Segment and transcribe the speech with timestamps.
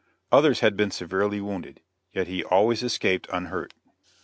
[0.31, 1.79] Others had been severely wounded,
[2.11, 3.71] yet he always escaped unhurt.